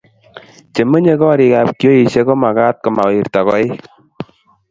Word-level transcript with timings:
che 0.73 0.81
menye 0.91 1.13
korik 1.21 1.53
ab 1.59 1.69
kioisheck 1.79 2.27
komakat 2.27 2.75
komawirta 2.83 3.39
koek 3.47 3.71